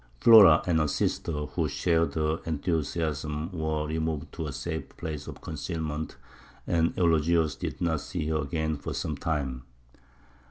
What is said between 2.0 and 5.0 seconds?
her enthusiasm were removed to a safe